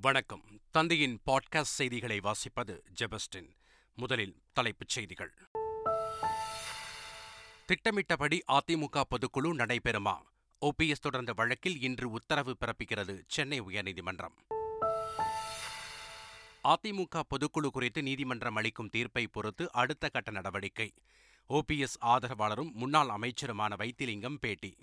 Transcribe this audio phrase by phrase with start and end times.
[0.00, 0.60] வணக்கம்.
[0.70, 3.48] தந்தையின் பாட்காஸ்ட் செய்திகளை வாசிப்பது ஜெபஸ்டின்.
[3.94, 5.34] முதலில் தலைப்புச் செய்திகள்.
[7.66, 10.18] திட்டமிட்டபடி அதிமுக பொதுக்குழு நடைபெறுமா?
[10.60, 14.34] ஓபிஎஸ் தொடர்ந்த வழக்கில் இன்று உத்தரவு பிறப்பிக்கிறது சென்னை உயர்நீதிமன்றம்.
[16.64, 20.94] அதிமுக பொதுக்குழு குறித்து நீதிமன்றம் அளிக்கும் தீர்ப்பை பொறுத்து அடுத்த கட்ட நடவடிக்கை.
[21.48, 24.76] ஓபிஎஸ் ஆதரவாளரும் முன்னாள் அமைச்சருமான வைத்திலிங்கம் பேட்டி.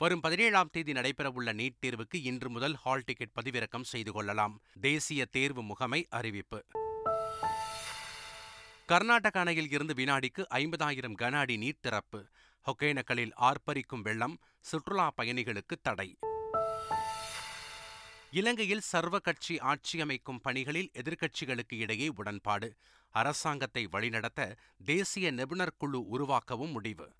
[0.00, 4.60] வரும் பதினேழாம் தேதி நடைபெறவுள்ள நீட் தேர்வுக்கு இன்று முதல் ஹால் டிக்கெட் பதிவிறக்கம் செய்து கொள்ளலாம்.
[4.80, 6.64] தேசிய தேர்வு முகமை அறிவிப்பு.
[8.86, 12.26] கர்நாடக அணையில் இருந்து வினாடிக்கு ஐம்பதாயிரம் கன அடி நீர் திறப்பு.
[12.66, 16.18] ஒகேனக்கலில் ஆர்ப்பரிக்கும் வெள்ளம் சுற்றுலா பயணிகளுக்கு தடை.
[18.30, 22.76] இலங்கையில் சர்வ கட்சி ஆட்சி அமைக்கும் பணிகளில் எதிர்க்கட்சிகளுக்கு இடையே உடன்பாடு.
[23.10, 27.12] அரசாங்கத்தை வழிநடத்த தேசிய நிபுணர் குழு உருவாக்கவும் முடிவு.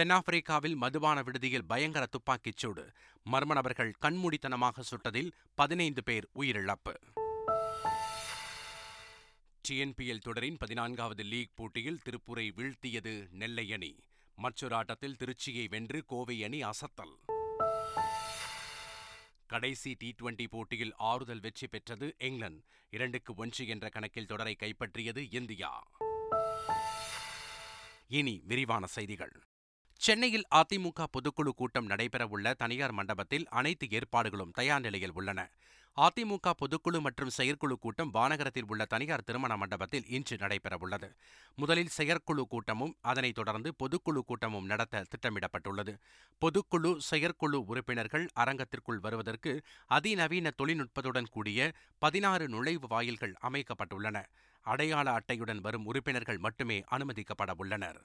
[0.00, 2.92] தென்னாப்பிரிக்காவில் மதுபான விடுதியில் பயங்கர துப்பாக்கிச் சூடு.
[3.32, 6.94] மர்ம நபர்கள் கண்மூடித்தனமாக சுட்டதில் பதினைந்து பேர் உயிரிழப்பு.
[9.68, 13.96] டிஎன்பிஎல் தொடரின் பதினான்காவது லீக் போட்டியில் திருப்பூரை வீழ்த்தியது நெல்லை அணி.
[14.34, 17.14] மற்றொரு ஆட்டத்தில் திருச்சியை வென்று கோவை அணி அசத்தல்.
[19.46, 22.64] கடைசி டி டுவெண்டி போட்டியில் ஆறுதல் வெற்றி பெற்றது இங்கிலாந்து.
[22.90, 25.86] இரண்டுக்கு ஒன்று என்ற கணக்கில் தொடரை கைப்பற்றியது இந்தியா.
[28.08, 29.42] இனி விரிவான செய்திகள்.
[30.00, 35.40] சென்னையில் அதிமுக பொதுக்குழு கூட்டம் நடைபெறவுள்ள தனியார் மண்டபத்தில் அனைத்து ஏற்பாடுகளும் தயார் நிலையில் உள்ளன.
[35.96, 41.08] அதிமுக பொதுக்குழு மற்றும் செயற்குழு கூட்டம் வானகரத்தில் உள்ள தனியார் திருமண மண்டபத்தில் இன்று நடைபெறவுள்ளது.
[41.58, 45.94] முதலில் செயற்குழு கூட்டமும் அதனைத் தொடர்ந்து பொதுக்குழு கூட்டமும் நடத்த திட்டமிடப்பட்டுள்ளது.
[46.42, 49.54] பொதுக்குழு செயற்குழு உறுப்பினர்கள் அரங்கத்திற்குள் வருவதற்கு
[49.90, 54.16] அதிநவீன தொழில்நுட்பத்துடன் கூடிய பதினாறு நுழைவு வாயில்கள் அமைக்கப்பட்டுள்ளன.
[54.66, 58.00] அடையாள அட்டையுடன் வரும் உறுப்பினர்கள் மட்டுமே அனுமதிக்கப்பட உள்ளனர்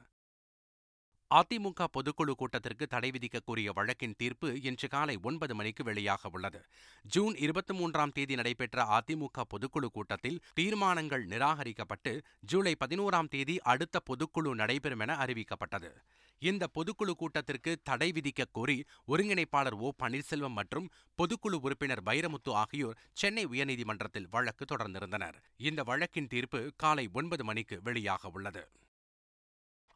[1.32, 6.60] அதிமுக பொதுக்குழு கூட்டத்திற்கு தடை விதிக்க கோரிய வழக்கின் தீர்ப்பு இன்று காலை ஒன்பது மணிக்கு வெளியாக உள்ளது.
[7.06, 14.54] ஜூன் இருபத்தி மூன்றாம் தேதி நடைபெற்ற அதிமுக பொதுக்குழு கூட்டத்தில் தீர்மானங்கள் நிராகரிக்கப்பட்டு ஜூலை பதினோராம் தேதி அடுத்த பொதுக்குழு
[14.54, 15.92] நடைபெறும் என அறிவிக்கப்பட்டது.
[16.40, 19.92] இந்த பொதுக்குழு கூட்டத்திற்கு தடை விதிக்க கோரி ஒருங்கிணைப்பாளர் ஓ.
[20.04, 25.34] பன்னீர்செல்வம் மற்றும் பொதுக்குழு உறுப்பினர் வைரமுத்து ஆகியோர் சென்னை உயர்நீதிமன்றத்தில் வழக்கு தொடர்ந்திருந்தனர்.
[25.58, 28.68] இந்த வழக்கின் தீர்ப்பு காலை ஒன்பது மணிக்கு வெளியாக உள்ளது.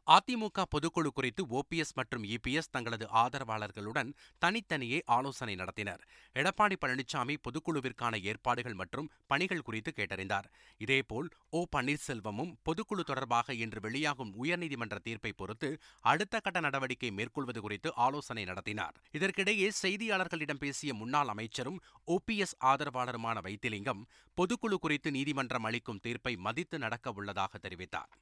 [0.06, 6.00] அதிமுக பொதுக்குழு குறித்து ஓபிஎஸ் மற்றும் இபிஎஸ் தங்களது ஆதரவாளர்களுடன் தனித்தனியே ஆலோசனை நடத்தினர்.
[6.34, 10.44] எடப்பாடி பழனிசாமி பொதுக்குழுவிற்கான ஏற்பாடுகள் மற்றும் பணிகள் குறித்து கேட்டறிந்தார்.
[10.78, 17.94] இதேபோல் ஓ பன்னீர்செல்வமும் பொதுக்குழு தொடர்பாக இன்று வெளியாகும் உயர்நீதிமன்ற தீர்ப்பை பொறுத்து அடுத்த கட்ட நடவடிக்கை மேற்கொள்வது குறித்து
[17.94, 18.96] ஆலோசனை நடத்தினார்.
[19.12, 24.06] இதற்கிடையே செய்தியாளர்களிடம் பேசிய முன்னாள் அமைச்சரும் ஓபிஎஸ் ஆதரவாளருமான வைத்திலிங்கம்
[24.36, 28.12] பொதுக்குழு குறித்து நீதிமன்றம் அளிக்கும் தீர்ப்பை மதித்து நடக்க உள்ளதாக தெரிவித்தார்.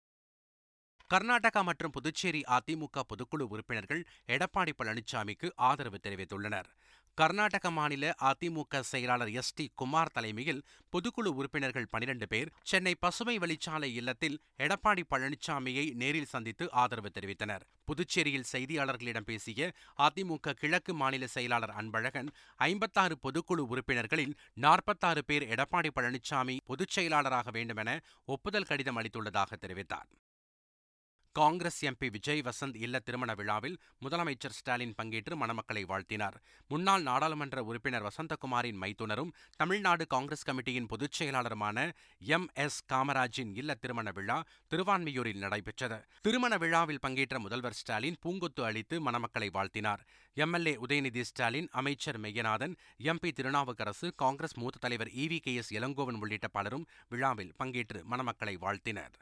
[1.11, 6.69] கர்நாடகா மற்றும் புதுச்சேரி அதிமுக பொதுக்குழு உறுப்பினர்கள் எடப்பாடி பழனிசாமிக்கு ஆதரவு தெரிவித்துள்ளனர்.
[7.19, 10.61] கர்நாடக மாநில அதிமுக செயலாளர் எஸ் டி குமார் தலைமையில்
[10.93, 17.65] பொதுக்குழு உறுப்பினர்கள் பனிரண்டு பேர் சென்னை பசுமை வழிச்சாலை இல்லத்தில் எடப்பாடி பழனிசாமியை நேரில் சந்தித்து ஆதரவு தெரிவித்தனர்.
[17.85, 26.57] புதுச்சேரியில் செய்தியாளர்களிடம் பேசிய அதிமுக கிழக்கு மாநில செயலாளர் அன்பழகன் ஐம்பத்தாறு பொதுக்குழு உறுப்பினர்களில் நாற்பத்தாறு பேர் எடப்பாடி பழனிசாமி
[26.65, 30.09] பொதுச் செயலாளராக வேண்டுமென ஒப்புதல் கடிதம் அளித்துள்ளதாக தெரிவித்தார்.
[31.39, 36.37] காங்கிரஸ் எம்பி விஜய் வசந்த் இல்ல திருமண விழாவில் முதலமைச்சர் ஸ்டாலின் பங்கேற்று மணமக்களை வாழ்த்தினார்.
[36.69, 42.49] முன்னாள் நாடாளுமன்ற உறுப்பினர் வசந்தகுமாரின் மைத்துனரும் தமிழ்நாடு காங்கிரஸ் கமிட்டியின் பொதுச் செயலாளருமான எம்.
[42.55, 42.81] எஸ்.
[42.93, 45.99] காமராஜின் இல்ல திருமண விழா திருவான்மியூரில் நடைபெற்றது.
[46.23, 50.03] திருமண விழாவில் பங்கேற்ற முதல்வர் ஸ்டாலின் பூங்கொத்து அளித்து மணமக்களை வாழ்த்தினார்.
[50.35, 55.55] எம்எல்ஏ உதயநிதி ஸ்டாலின் அமைச்சர் மெய்யநாதன் எம்பி திருநாவுக்கரசு காங்கிரஸ் மூத்த தலைவர் இவி கே.
[55.55, 55.75] எஸ்.
[55.75, 59.17] இளங்கோவன் உள்ளிட்ட பலரும் விழாவில் பங்கேற்று மணமக்களை வாழ்த்தினர்.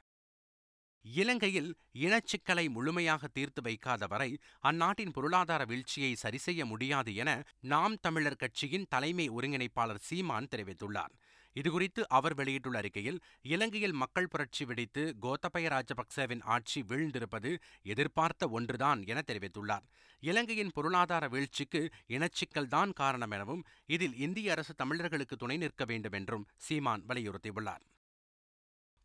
[1.14, 8.86] இலங்கையில் இனச்சிக்கலை முழுமையாக தீர்த்து வைக்காத வரை அந்நாட்டின் பொருளாதார வீழ்ச்சியை சரிசெய்ய முடியாது என நாம் தமிழர் கட்சியின்
[8.88, 11.14] தலைமை ஒருங்கிணைப்பாளர் சீமான் தெரிவித்துள்ளார்.
[11.54, 19.22] இதுகுறித்து அவர் வெளியிட்டுள்ள அறிக்கையில் இலங்கையில் மக்கள் புரட்சி வெடித்து கோத்தபய ராஜபக்சேவின் ஆட்சி வீழ்ந்திருப்பது எதிர்பார்த்த ஒன்றுதான் என
[19.26, 19.84] தெரிவித்துள்ளார்.
[20.20, 27.04] இலங்கையின் பொருளாதார வீழ்ச்சிக்கு இனச்சிக்கல்தான் காரணம் எனவும் இதில் இந்திய அரசு தமிழர்களுக்கு துணை நிற்க வேண்டும் என்றும் சீமான்
[27.08, 27.84] வலியுறுத்தியுள்ளார்.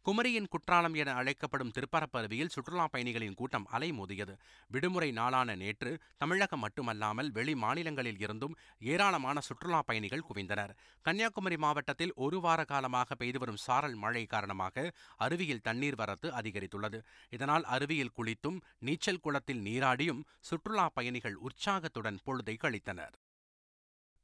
[0.05, 4.35] குமரியின் குற்றாலம் என அழைக்கப்படும் திருப்பரப்பருவியில் சுற்றுலாப் சுற்றுலா பயணிகளின் கூட்டம் அலைமோதியது
[4.67, 10.73] விடுமுறை நாளான நேற்று தமிழகம் மட்டுமல்லாமல் வெளி மாநிலங்களில் இருந்தும் ஏராளமான சுற்றுலா பயணிகள் குவிந்தனர்.
[11.01, 17.01] கன்னியாகுமரி மாவட்டத்தில் ஒரு வார காலமாக பெய்து வரும் சாரல் மழை காரணமாக அருவியில் தண்ணீர் வரத்து அதிகரித்துள்ளது.
[17.29, 23.13] இதனால் அருவியில் குளித்தும் நீச்சல் குளத்தில் நீராடியும் சுற்றுலா பயணிகள் உற்சாகத்துடன் பொழுதை கழித்தனர்.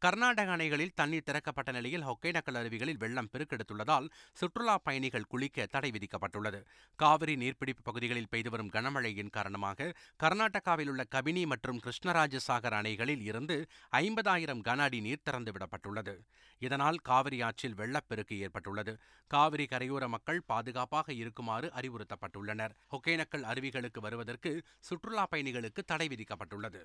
[0.01, 6.59] கர்நாடக அணைகளில் தண்ணீர் திறக்கப்பட்ட நிலையில் ஒகேனக்கல் அருவிகளில் வெள்ளம் பெருக்கெடுத்துள்ளதால் சுற்றுலா பயணிகள் குளிக்க தடை விதிக்கப்பட்டுள்ளது.
[6.95, 9.89] காவிரி நீர்பிடிப்பு பகுதிகளில் பெய்து வரும் கனமழையின் காரணமாக
[10.23, 13.57] கர்நாடகாவில் உள்ள கபினி மற்றும் கிருஷ்ணராஜசாகர் அணைகளில் இருந்து
[14.01, 16.15] ஐம்பதாயிரம் கன அடி நீர் திறந்துவிடப்பட்டுள்ளது
[16.61, 18.95] இதனால் காவிரி ஆற்றில் வெள்ளப்பெருக்கு ஏற்பட்டுள்ளது.
[19.31, 22.75] காவிரி கரையோர மக்கள் பாதுகாப்பாக இருக்குமாறு அறிவுறுத்தப்பட்டுள்ளனர்.
[22.91, 26.83] ஒகேனக்கல் அருவிகளுக்கு வருவதற்கு சுற்றுலா பயணிகளுக்கு தடை விதிக்கப்பட்டுள்ளது.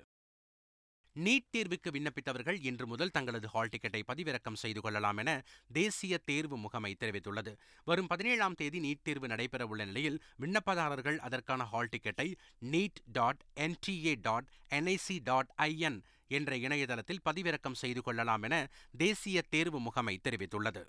[1.15, 5.31] நீட் தேர்வுக்கு விண்ணப்பித்தவர்கள் இன்று முதல் தங்களது ஹால் டிக்கெட்டை பதிவிறக்கம் செய்து கொள்ளலாம் என
[5.73, 7.51] தேசிய தேர்வு முகமை தெரிவித்துள்ளது.
[7.83, 12.27] வரும் பதினேழாம் தேதி நீட் தேர்வு நடைபெறவுள்ள நிலையில் விண்ணப்பதாரர்கள் அதற்கான ஹால் டிக்கெட்டை
[12.71, 18.67] NEET dot NTA dot NIC dot IN என்ற இணையதளத்தில் பதிவிறக்கம் செய்து கொள்ளலாம் என
[18.97, 20.83] தேசிய தேர்வு முகமை தெரிவித்துள்ளது.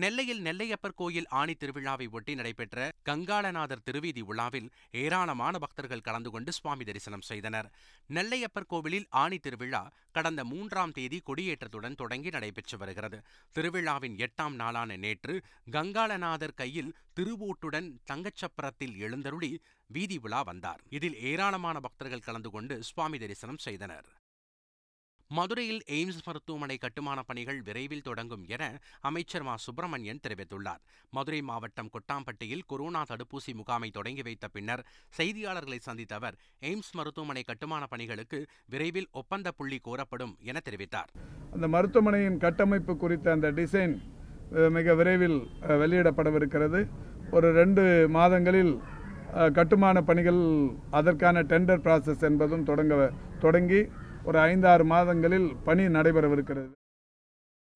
[0.00, 6.84] நெல்லையில் நெல்லையப்பர் கோயில் ஆணி திருவிழாவை ஒட்டி நடைபெற்ற கங்காளநாதர் திருவீதி உலாவில் ஏராளமான பக்தர்கள் கலந்து கொண்டு சுவாமி
[6.84, 7.68] தரிசனம் செய்தனர்.
[8.10, 13.20] நெல்லையப்பர் கோவிலில் ஆணி திருவிழா கடந்த மூன்றாம் தேதி கொடியேற்றத்துடன் தொடங்கி நடைபெற்று வருகிறது.
[13.54, 20.80] திருவிழாவின் எட்டாம் நாளான நேற்று கங்காளநாதர் கையில் திருவூட்டுடன் தங்கச்சப்பரத்தில் எழுந்தருளி வீதி உலா வந்தார்.
[20.88, 24.08] இதில் ஏராளமான பக்தர்கள் கலந்து கொண்டு சுவாமி தரிசனம் செய்தனர்.
[25.36, 29.56] மதுரையில் எய்ம்ஸ் மருத்துவமனை கட்டுமான பணிகள் விரைவில் தொடங்கும் என அமைச்சர் மா.
[29.56, 30.82] சுப்பிரமணியன் தெரிவித்துள்ளார்.
[31.10, 34.86] மதுரை மாவட்டம் கொட்டாம்பட்டியில் கொரோனா தடுப்பூசி முகாமை தொடங்கி வைத்த பின்னர்
[35.18, 41.10] செய்தியாளர்களை சந்தித்த அவர் எய்ம்ஸ் மருத்துவமனை கட்டுமானப் பணிகளுக்கு விரைவில் ஒப்பந்த புள்ளி கோரப்படும் என தெரிவித்தார்.
[41.52, 43.94] அந்த மருத்துவமனையின் கட்டமைப்பு குறித்த அந்த டிசைன்
[44.70, 45.38] மிக விரைவில்
[45.82, 46.88] வெளியிடப்படவிருக்கிறது.
[47.30, 48.80] ஒரு ரெண்டு மாதங்களில்
[49.52, 50.42] கட்டுமான பணிகள்
[50.90, 53.88] அதற்கான டெண்டர் ப்ராசஸ் என்பதும் தொடங்க தொடங்கி
[54.24, 56.68] ஒரு ஐந்தாறு மாதங்களில் பணி நடைபெறவிருக்கிறது.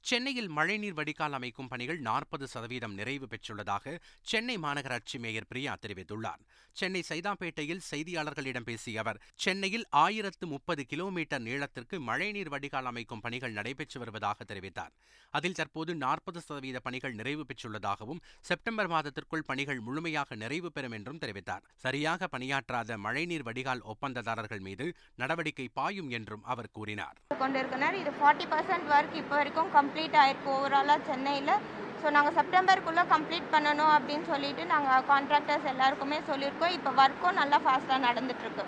[0.09, 3.95] சென்னையில் மழைநீர் வடிகால் அமைக்கும் பணிகள் நாற்பது சதவீதம் நிறைவு பெற்றுள்ளதாக
[4.31, 6.43] சென்னை மாநகராட்சி மேயர் பிரியா தெரிவித்துள்ளார்.
[6.81, 13.99] சென்னை சைதாப்பேட்டையில் செய்தியாளர்களிடம் பேசிய அவர் சென்னையில் ஆயிரத்து முப்பது கிலோமீட்டர் நீளத்திற்கு மழைநீர் வடிகால் அமைக்கும் பணிகள் நடைபெற்று
[14.03, 14.93] வருவதாக தெரிவித்தார்.
[15.35, 21.67] அதில் தற்போது நாற்பது சதவீத பணிகள் நிறைவு பெற்றுள்ளதாகவும் செப்டம்பர் மாதத்திற்குள் பணிகள் முழுமையாக நிறைவு பெறும் என்றும் தெரிவித்தார்.
[21.87, 24.89] சரியாக பணியாற்றாத மழைநீர் வடிகால் ஒப்பந்ததாரர்கள் மீது
[25.23, 27.19] நடவடிக்கை பாயும் என்றும் அவர் கூறினார்.
[28.03, 31.53] இது ஃபார்ட்டி பர்சன்ட் ஒர்க் இப்போ வரைக்கும் கம்ப்ளீட் ஆயிருக்கு ஓவராலாக சென்னையில்.
[32.01, 36.75] ஸோ நாங்கள் செப்டம்பருக்குள்ளே கம்ப்ளீட் பண்ணணும் அப்படின்னு சொல்லிட்டு நாங்கள் கான்ட்ராக்டர்ஸ் எல்லாருக்குமே சொல்லியிருக்கோம்.
[36.79, 38.65] இப்போ ஒர்க்கும் நல்லா ஃபாஸ்ட்டாக நடந்துட்டுருக்கு.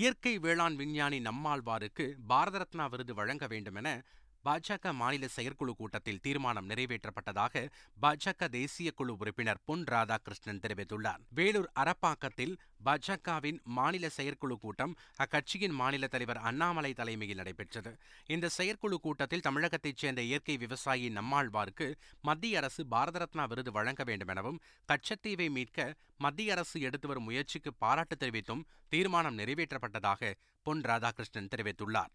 [0.00, 3.96] இயற்கை வேளாண் விஞ்ஞானி நம்மாழ்வாருக்கு பாரத ரத்னா விருது வழங்க வேண்டும் என
[4.44, 7.68] பாஜக மாநில செயற்குழு கூட்டத்தில் தீர்மானம் நிறைவேற்றப்பட்டதாக
[8.02, 11.20] பாஜக தேசிய குழு உறுப்பினர் பொன் ராதாகிருஷ்ணன் தெரிவித்துள்ளார்.
[11.28, 12.54] வேலூர் அரப்பாக்கத்தில்
[12.84, 14.94] பாஜகவின் மாநில செயற்குழு கூட்டம்
[15.24, 17.92] அக்கட்சியின் மாநில தலைவர் அண்ணாமலை தலைமையில் நடைபெற்றது.
[18.26, 24.28] இந்த செயற்குழு கூட்டத்தில் தமிழகத்தைச் சேர்ந்த இயற்கை விவசாயி நம்மாழ்வாருக்கு மத்திய அரசு பாரத ரத்னா விருது வழங்க வேண்டும்
[24.28, 32.12] எனவும் கச்சத்தீவை மீட்க மத்திய அரசு எடுத்து வரும் முயற்சிக்கு பாராட்டு தெரிவித்தும் தீர்மானம் நிறைவேற்றப்பட்டதாக பொன் ராதாகிருஷ்ணன் தெரிவித்துள்ளார்.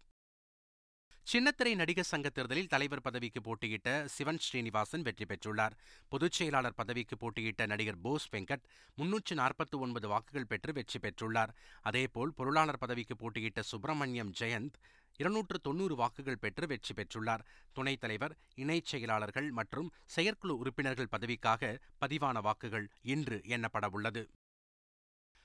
[1.30, 5.74] சின்னத்திரை நடிகர் சங்க தேர்தலில் தலைவர் பதவிக்கு போட்டியிட்ட சிவன் ஸ்ரீனிவாசன் வெற்றி பெற்றுள்ளார்.
[6.08, 8.64] பொதுச் செயலாளர் பதவிக்கு போட்டியிட்ட நடிகர் போஸ் வெங்கட்
[8.94, 11.52] முன்னூற்று நாற்பத்தி ஒன்பது வாக்குகள் பெற்று வெற்றி பெற்றுள்ளார்.
[11.82, 14.80] அதேபோல் பொருளாளர் பதவிக்கு போட்டியிட்ட சுப்பிரமணியம் ஜெயந்த்
[15.16, 17.44] இருநூற்று தொன்னூறு வாக்குகள் பெற்று வெற்றி பெற்றுள்ளார்.
[17.72, 24.24] துணைத் தலைவர் இணைச் செயலாளர்கள் மற்றும் செயற்குழு உறுப்பினர்கள் பதவிக்காக பதிவான வாக்குகள் இன்று எண்ணப்படவுள்ளது.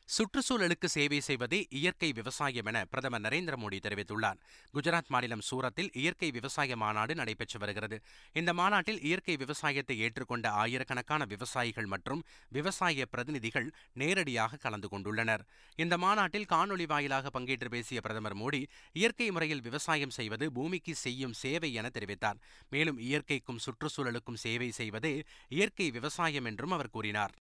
[0.07, 4.39] சுற்றுச்சூழலுக்கு சேவை செய்வதே இயற்கை விவசாயம் என பிரதமர் நரேந்திர மோடி தெரிவித்துள்ளார்.
[4.73, 7.97] குஜராத் மாநிலம் சூரத்தில் இயற்கை விவசாய மாநாடு நடைபெற்று வருகிறது.
[8.33, 15.43] இந்த மாநாட்டில் இயற்கை விவசாயத்தை ஏற்றுக்கொண்ட ஆயிரக்கணக்கான விவசாயிகள் மற்றும் விவசாய பிரதிநிதிகள் நேரடியாக கலந்து கொண்டுள்ளனர்.
[15.75, 18.61] இந்த மாநாட்டில் காணொலி வாயிலாக பங்கேற்று பேசிய பிரதமர் மோடி
[18.93, 22.41] இயற்கை முறையில் விவசாயம் செய்வது பூமிக்கு செய்யும் சேவை என தெரிவித்தார்.
[22.69, 25.15] மேலும் இயற்கைக்கும் சுற்றுச்சூழலுக்கும் சேவை செய்வதே
[25.49, 27.35] இயற்கை விவசாயம் என்றும் அவர் கூறினார்.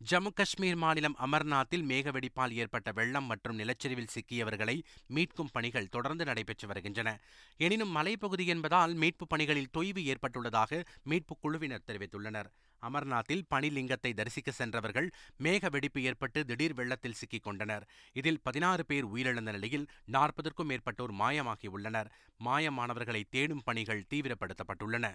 [0.00, 4.82] ஜம்மு காஷ்மீர் மாநிலம் அமர்நாத்தில் மேகவெடிப்பால் ஏற்பட்ட வெள்ளம் மற்றும் நிலச்சரிவில் சிக்கியவர்களை
[5.14, 7.20] மீட்கும் பணிகள் தொடர்ந்து நடைபெற்று வருகின்றன.
[7.56, 12.48] எனினும் மலைப்பகுதி என்பதால் மீட்புப் பணிகளில் தொய்வு ஏற்பட்டுள்ளதாக மீட்புக் குழுவினர் தெரிவித்துள்ளனர்.
[12.82, 15.10] அமர்நாத்தில் பனிலிங்கத்தை தரிசிக்க சென்றவர்கள்
[15.42, 17.86] மேக வெடிப்பு ஏற்பட்டு திடீர் வெள்ளத்தில் சிக்கிக் கொண்டனர்.
[18.12, 22.10] இதில் பதினாறு பேர் உயிரிழந்த நிலையில் நாற்பதற்கும் மேற்பட்டோர் மாயமாகியுள்ளனர்
[22.44, 25.08] மாயமானவர்களை தேடும் பணிகள் தீவிரப்படுத்தப்பட்டுள்ளன.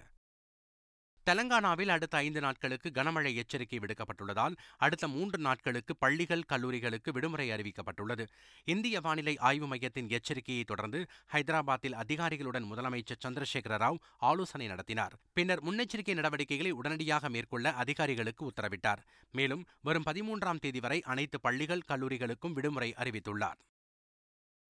[1.28, 8.24] தெலங்கானாவில் அடுத்த ஐந்து நாட்களுக்கு கனமழை எச்சரிக்கை விடுக்கப்பட்டுள்ளதால் அடுத்த மூன்று நாட்களுக்கு பள்ளிகள் கல்லூரிகளுக்கு விடுமுறை அறிவிக்கப்பட்டுள்ளது.
[8.64, 15.16] இந்திய வானிலை ஆய்வு மையத்தின் எச்சரிக்கையை தொடர்ந்து ஹைதராபாத்தில் அதிகாரிகளுடன் முதலமைச்சர் சந்திரசேகர ராவ் ஆலோசனை நடத்தினார்.
[15.32, 19.02] பின்னர் முன்னெச்சரிக்கை நடவடிக்கைகளை உடனடியாக மேற்கொள்ள அதிகாரிகளுக்கு உத்தரவிட்டார்.
[19.32, 23.58] மேலும் வரும் பதிமூன்றாம் தேதி வரை அனைத்து பள்ளிகள் கல்லூரிகளுக்கும் விடுமுறை அறிவித்துள்ளார்.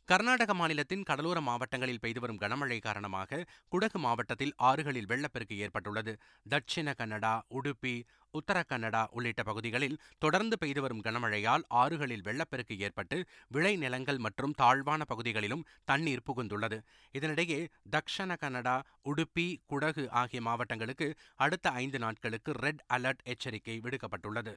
[0.08, 6.12] கர்நாடக மாநிலத்தின் கடலோர மாவட்டங்களில் பெய்து வரும் கனமழை காரணமாக குடகு மாவட்டத்தில் ஆறுகளில் வெள்ளப்பெருக்கு ஏற்பட்டுள்ளது.
[6.48, 7.94] தட்சிண கன்னடா உடுப்பி
[8.30, 13.18] உத்தர கன்னடா உள்ளிட்ட பகுதிகளில் தொடர்ந்து பெய்து வரும் கனமழையால் ஆறுகளில் வெள்ளப்பெருக்கு ஏற்பட்டு
[13.54, 16.78] விளைநிலங்கள் மற்றும் தாழ்வான பகுதிகளிலும் தண்ணீர் புகுந்துள்ளது.
[17.14, 17.60] இதனிடையே
[17.96, 18.76] தக்ஷண கன்னடா
[19.12, 21.10] உடுப்பி குடகு ஆகிய மாவட்டங்களுக்கு
[21.46, 24.54] அடுத்த ஐந்து நாட்களுக்கு ரெட் அலர்ட் எச்சரிக்கை விடுக்கப்பட்டுள்ளது.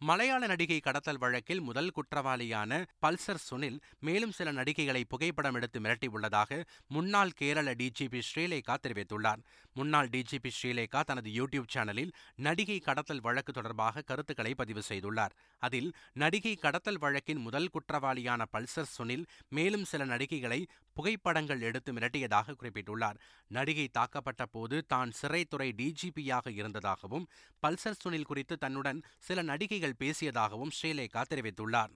[0.00, 2.72] மலையாள நடிகை கடத்தல் வழக்கில் முதல் குற்றவாளியான
[3.02, 9.40] பல்சர் சுனில் மேலும் சில நடிகைகளை புகைப்படம் எடுத்து மிரட்டியுள்ளதாக முன்னாள் கேரள டிஜிபி ஸ்ரீலேகா தெரிவித்துள்ளார்.
[9.72, 15.34] முன்னாள் டிஜிபி ஸ்ரீலேகா தனது யூடியூப் சேனலில் நடிகை கடத்தல் வழக்கு தொடர்பாக கருத்துக்களை பதிவு செய்துள்ளார்.
[15.62, 20.60] அதில் நடிகை கடத்தல் வழக்கின் முதல் குற்றவாளியான பல்சர் சுனில் மேலும் சில நடிகைகளை
[20.92, 23.18] புகைப்படங்கள் எடுத்து மிரட்டியதாக குறிப்பிட்டுள்ளார்.
[23.50, 27.26] நடிகை தாக்கப்பட்ட போது தான் சிறைத்துறை டிஜிபியாக இருந்ததாகவும்
[27.62, 31.94] பல்சர் சுனில் குறித்து தன்னுடன் சில நடிகைகள் பேசியதாகவும் ஸ்ரீலேகா தெரிவித்துள்ளார்.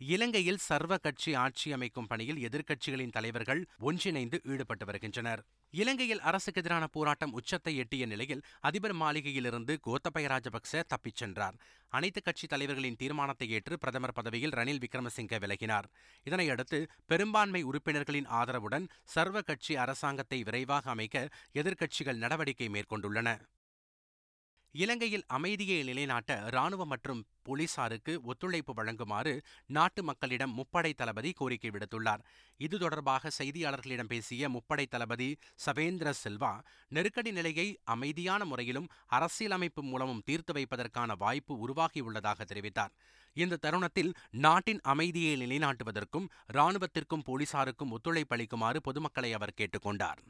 [0.00, 5.42] இலங்கையில் சர்வ கட்சி ஆட்சி அமைக்கும் பணியில் எதிர்க்கட்சிகளின் தலைவர்கள் ஒன்றிணைந்து ஈடுபட்டு வருகின்றனர்.
[5.70, 11.56] இலங்கையில் அரசுக்கு எதிரான போராட்டம் உச்சத்தை எட்டிய நிலையில் அதிபர் மாளிகையிலிருந்து கோத்தபய ராஜபக்ச தப்பிச் சென்றார்.
[11.88, 15.84] அனைத்து கட்சி தலைவர்களின் தீர்மானத்தை ஏற்று பிரதமர் பதவியில் ரணில் விக்ரமசிங்கே விலகினார்.
[16.24, 23.38] இதனையடுத்து பெரும்பான்மை உறுப்பினர்களின் ஆதரவுடன் சர்வ கட்சி அரசாங்கத்தை விரைவாக அமைக்க எதிர்க்கட்சிகள் நடவடிக்கை மேற்கொண்டுள்ளன.
[24.74, 29.34] இலங்கையில் அமைதியை நிலைநாட்ட ராணுவ மற்றும் போலீசாருக்கு ஒத்துழைப்பு வழங்குமாறு
[29.66, 32.22] நாட்டு மக்களிடம் முப்படை தளபதி கோரிக்கை விடுத்துள்ளார்.
[32.56, 35.28] இது தொடர்பாக செய்தியாளர்களிடம் பேசிய முப்படை தளபதி
[35.66, 36.52] சவேந்திர சில்வா
[36.88, 42.94] நெருக்கடி நிலையை அமைதியான முறையிலும் அரசியலமைப்பு மூலமும் தீர்த்து வைப்பதற்கான வாய்ப்பு உருவாகியுள்ளதாக தெரிவித்தார்.
[43.32, 50.22] இந்த தருணத்தில் நாட்டின் அமைதியை நிலைநாட்டுவதற்கும் ராணுவத்திற்கும் போலீசாருக்கும் ஒத்துழைப்பு அளிக்குமாறு பொதுமக்களை அவர் கேட்டுக்கொண்டார்.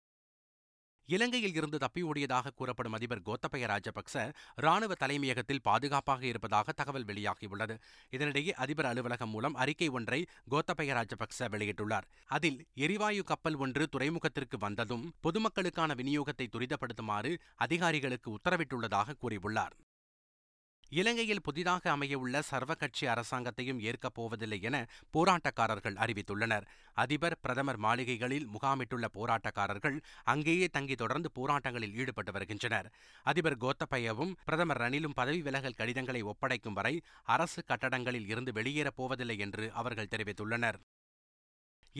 [1.06, 7.76] இலங்கையில் இருந்து தப்பி ஓடியதாக கூறப்படும் அதிபர் கோத்தபய ராஜபக்ச ராணுவ தலைமையகத்தில் பாதுகாப்பாக இருப்பதாக தகவல் வெளியாகியுள்ளது.
[8.10, 12.08] இதனிடையே அதிபர் அலுவலகம் மூலம் அறிக்கை ஒன்றை கோத்தபய ராஜபக்ச வெளியிட்டுள்ளார்.
[12.26, 19.74] அதில் எரிவாயு கப்பல் ஒன்று துறைமுகத்திற்கு வந்ததும் பொதுமக்களுக்கான விநியோகத்தை துரிதப்படுத்துமாறு அதிகாரிகளுக்கு உத்தரவிட்டுள்ளதாக கூறியுள்ளார்.
[20.98, 24.76] இலங்கையில் புதிதாக அமையவுள்ள சர்வகட்சி அரசாங்கத்தையும் ஏற்கப் போவதில்லை என
[25.16, 26.66] போராட்டக்காரர்கள் அறிவித்துள்ளனர்.
[26.94, 32.90] அதிபர் பிரதமர் மாளிகைகளில் முகாமிட்டுள்ள போராட்டக்காரர்கள் அங்கேயே தங்கி தொடர்ந்து போராட்டங்களில் ஈடுபட்டு வருகின்றனர்.
[33.22, 39.72] அதிபர் கோத்தபயவும் பிரதமர் ரணிலும் பதவி விலகல் கடிதங்களை ஒப்படைக்கும் வரை அரசு கட்டடங்களில் இருந்து வெளியேறப் போவதில்லை என்று
[39.72, 40.78] அவர்கள் தெரிவித்துள்ளனர்.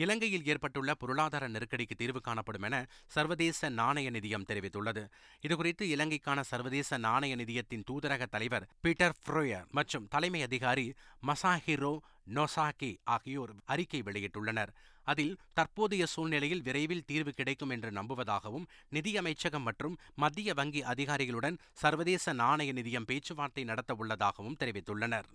[0.03, 2.77] இலங்கையில் ஏற்பட்டுள்ள பொருளாதார நெருக்கடிக்கு தீர்வு காணப்படும் என
[3.15, 5.03] சர்வதேச நாணய நிதியம் தெரிவித்துள்ளது.
[5.47, 10.87] இதுகுறித்து இலங்கைக்கான சர்வதேச நாணய நிதியத்தின் தூதரக தலைவர் பீட்டர் ஃப்ரோயர் மற்றும் தலைமை அதிகாரி
[11.29, 11.93] மசாஹிரோ
[12.35, 14.71] நொசாகி ஆகியோர் அறிக்கை வெளியிட்டுள்ளனர்.
[15.07, 22.71] அதில் தற்போதைய சூழ்நிலையில் விரைவில் தீர்வு கிடைக்கும் என்று நம்புவதாகவும் நிதியமைச்சகம் மற்றும் மத்திய வங்கி அதிகாரிகளுடன் சர்வதேச நாணய
[22.73, 25.27] நிதியம் பேச்சுவார்த்தை நடத்த உள்ளதாகவும் தெரிவித்துள்ளனர்.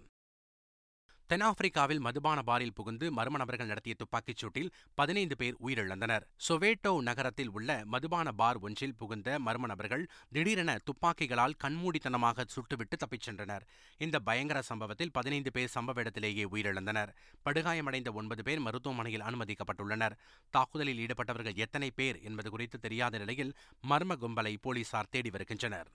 [1.31, 6.25] தென்னாப்பிரிக்காவில் மதுபான பாரில் புகுந்து மர்ம நபர்கள் நடத்திய துப்பாக்கிச் சூட்டில் பதினைந்து பேர் உயிரிழந்தனர்.
[6.49, 13.67] சொவேட்டோ நகரத்தில் உள்ள மதுபான பார் ஒன்றில் புகுந்த மர்ம நபர்கள் திடீரென துப்பாக்கிகளால் கண்மூடித்தனமாக சுட்டுவிட்டு தப்பிச் சென்றனர்.
[13.99, 17.15] இந்த பயங்கர சம்பவத்தில் பதினைந்து பேர் சம்பவ இடத்திலேயே உயிரிழந்தனர்.
[17.45, 20.19] படுகாயமடைந்த ஒன்பது பேர் மருத்துவமனையில் அனுமதிக்கப்பட்டுள்ளனர்.
[20.51, 23.57] தாக்குதலில் ஈடுபட்டவர்கள் எத்தனை பேர் என்பது குறித்து தெரியாத நிலையில்
[23.91, 25.91] மர்ம கும்பலை போலீசார் தேடி வருகின்றனர்.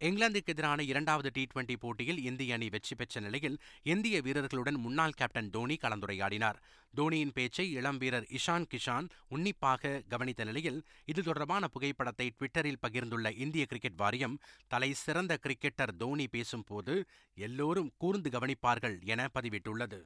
[0.00, 5.50] இங்கிலாந்துக்கு எதிரான இரண்டாவது டி டுவெண்டி போட்டியில் இந்திய அணி வெற்றி பெற்ற நிலையில் இந்திய வீரர்களுடன் முன்னாள் கேப்டன்
[5.50, 6.58] தோனி கலந்துரையாடினார்.
[6.94, 13.66] தோனியின் பேச்சை இளம் வீரர் இஷான் கிஷான் உன்னிப்பாக கவனித்த நிலையில் இது தொடர்பான புகைப்படத்தை ட்விட்டரில் பகிர்ந்துள்ள இந்திய
[13.66, 14.38] கிரிக்கெட் வாரியம்
[14.68, 16.96] தலை சிறந்த கிரிக்கெட்டர் தோனி பேசும்போது
[17.34, 20.00] எல்லோரும் கூர்ந்து கவனிப்பார்கள் என பதிவிட்டுள்ளது.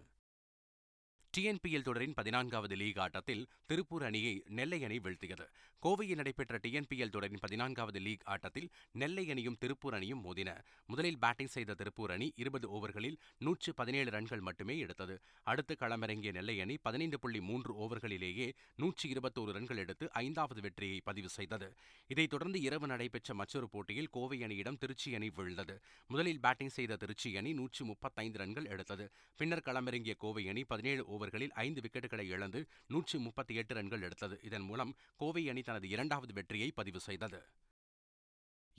[1.36, 5.46] டிஎன்பிஎல் தொடரின் பதினான்காவது லீக் ஆட்டத்தில் திருப்பூர் அணியை நெல்லை அணி வீழ்த்தியது.
[5.82, 10.64] கோவையில் நடைபெற்ற டிஎன்பிஎல் தொடரின் பதினான்காவது லீக் ஆட்டத்தில் நெல்லை அணியும் திருப்பூர் அணியும் மோதின.
[10.86, 15.20] முதலில் பேட்டிங் செய்த திருப்பூர் அணி இருபது ஓவர்களில் நூற்று பதினேழு ரன்கள் மட்டுமே எடுத்தது.
[15.42, 21.28] அடுத்து களமிறங்கிய நெல்லை அணி பதினைந்து புள்ளி மூன்று ஓவர்களிலேயே நூற்றி இருபத்தோரு ரன்கள் எடுத்து ஐந்தாவது வெற்றியை பதிவு
[21.28, 21.74] செய்தது.
[22.06, 25.78] இதைத் தொடர்ந்து இரவு நடைபெற்ற மற்றொரு போட்டியில் கோவை அணியிடம் திருச்சி அணி வீழ்ந்தது.
[26.06, 29.10] முதலில் பேட்டிங் செய்த திருச்சி அணி நூற்று முப்பத்தைந்து ரன்கள் எடுத்தது.
[29.36, 34.40] பின்னர் களமிறங்கிய கோவை அணி பதினேழு ஓவர்களில் ஐந்து விக்கெட்டுகளை இழந்து நூற்றி முப்பத்தி எட்டு ரன்கள் எடுத்தது.
[34.42, 37.42] இதன் மூலம் கோவை அணி தனது இரண்டாவது வெற்றியை பதிவு செய்தது.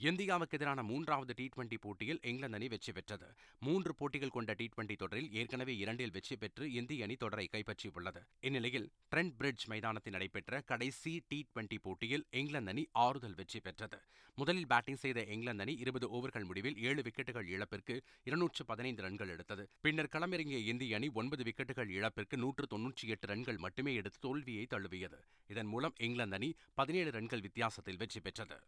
[0.00, 3.28] இந்தியாவுக்கு எதிரான மூன்றாவது டி டுவெண்டி போட்டியில் இங்கிலாந்து அணி வெற்றி பெற்றது.
[3.66, 8.20] மூன்று போட்டிகள் கொண்ட டி டுவெண்டி தொடரில் ஏற்கனவே இரண்டில் வெற்றி பெற்று இந்திய அணி தொடரை கைப்பற்றியுள்ளது.
[8.48, 14.00] இந்நிலையில் ட்ரெண்ட் பிரிட்ஜ் மைதானத்தில் நடைபெற்ற கடைசி டி டுவெண்டி போட்டியில் இங்கிலாந்து அணி ஆறுதல் வெற்றி பெற்றது.
[14.38, 17.96] முதலில் பேட்டிங் செய்த இங்கிலாந்து அணி இருபது ஓவர்கள் முடிவில் ஏழு விக்கெட்டுகள் இழப்பிற்கு
[18.28, 19.66] இருநூற்று பதினைந்து ரன்கள் எடுத்தது.
[19.80, 25.20] பின்னர் களமிறங்கிய இந்திய அணி ஒன்பது விக்கெட்டுகள் இழப்பிற்கு நூற்று தொன்னூற்றி எட்டு ரன்கள் மட்டுமே எடுத்து தோல்வியை தழுவியது.
[25.54, 28.58] இதன் மூலம் இங்கிலாந்து அணி பதினேழு ரன்கள் வித்தியாசத்தில் வெற்றி பெற்றது.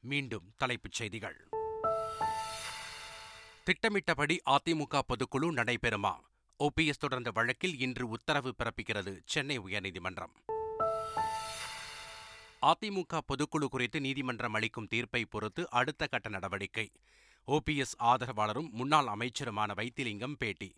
[0.00, 1.48] மீண்டும் தலைப்புச் செய்திகள்.
[3.64, 6.14] திட்டமிட்டபடி அதிமுக பொதுக்குழு நடைபெறுமா?
[6.58, 10.32] ஓபிஎஸ் தொடர்ந்த வழக்கில் இன்று உத்தரவு பிறப்பிக்கிறது சென்னை உயர்நீதிமன்றம்.
[12.62, 16.92] அதிமுக பொதுக்குழு குறித்து நீதிமன்றம் அளிக்கும் தீர்ப்பை பொறுத்து அடுத்த கட்ட நடவடிக்கை.
[17.46, 20.74] ஓபிஎஸ் ஆதரவாளரும் முன்னாள் அமைச்சருமான வைத்திலிங்கம் பேட்டி.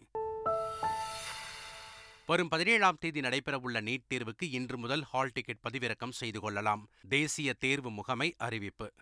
[2.26, 6.88] வரும் பதினேழாம் தேதி நடைபெறவுள்ள நீட் தேர்வுக்கு இன்று முதல் ஹால் டிக்கெட் பதிவிறக்கம் செய்து கொள்ளலாம்.
[7.08, 8.92] தேசிய தேர்வு முகமை அறிவிப்பு.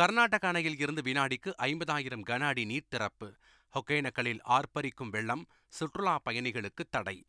[0.00, 3.34] கர்நாடக அணையில் இருந்து வினாடிக்கு ஐம்பதாயிரம் கன அடி நீர் திறப்பு.
[3.74, 7.26] ஒகேனக்கலில் ஆர்ப்பரிக்கும் வெள்ளம் சுற்றுலா பயணிகளுக்கு தடை.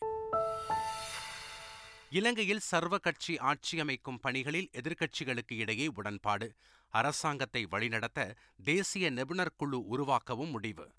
[2.09, 6.55] இலங்கையில் சர்வ கட்சி ஆட்சி அமைக்கும் பணிகளில் எதிர்க்கட்சிகளுக்கு இடையே உடன்பாடு.
[6.89, 10.91] அரசாங்கத்தை வழிநடத்த தேசிய நிபுணர் குழு உருவாக்கவும் முடிவு.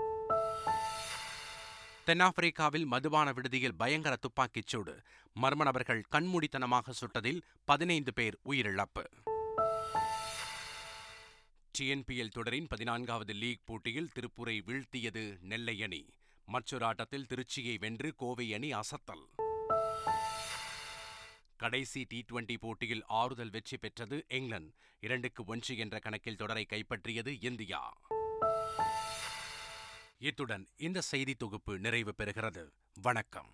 [2.07, 5.01] தென்னாப்பிரிக்காவில் மதுபான விடுதியில் பயங்கர துப்பாக்கிச் சூடு.
[5.43, 9.05] மர்ம நபர்கள் கண்மூடித்தனமாக சுட்டதில் பதினைந்து பேர் உயிரிழப்பு.
[11.79, 16.07] டிஎன்பிஎல் தொடரின் பதினான்காவது லீக் போட்டியில் திருப்பூரை வீழ்த்தியது நெல்லை அணி.
[16.47, 19.25] மற்றொரு ஆட்டத்தில் திருச்சியை வென்று கோவை அணி அசத்தல்.
[21.57, 24.75] கடைசி டி டுவெண்டி போட்டியில் ஆறுதல் வெற்றி பெற்றது இங்கிலாந்து.
[25.01, 28.01] இரண்டுக்கு ஒன்று என்ற கணக்கில் தொடரை கைப்பற்றியது இந்தியா.
[30.19, 32.69] இத்துடன் இந்த செய்தி தொகுப்பு நிறைவு பெறுகிறது.
[33.03, 33.51] வணக்கம்.